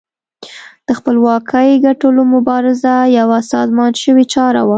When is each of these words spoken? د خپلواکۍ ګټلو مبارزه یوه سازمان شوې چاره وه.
د 0.87 0.89
خپلواکۍ 0.99 1.69
ګټلو 1.85 2.21
مبارزه 2.35 2.95
یوه 3.19 3.39
سازمان 3.53 3.91
شوې 4.03 4.25
چاره 4.33 4.61
وه. 4.63 4.69